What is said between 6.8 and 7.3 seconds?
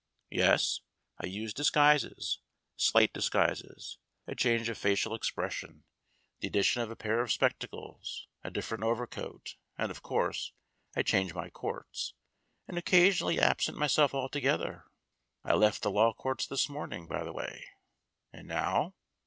THE BLANKING